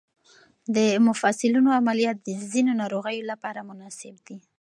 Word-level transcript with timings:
د 0.75 0.77
مفصلونو 1.07 1.69
عملیات 1.79 2.17
د 2.23 2.29
ځینو 2.51 2.71
ناروغانو 2.81 3.29
لپاره 3.31 3.67
مناسب 3.69 4.15
دي. 4.27 4.37